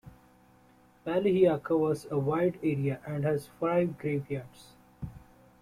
Ballyhea 1.05 1.61
covers 1.61 2.07
a 2.09 2.17
wide 2.17 2.57
area 2.63 2.99
and 3.05 3.23
has 3.23 3.51
five 3.59 3.99
graveyards. 3.99 4.73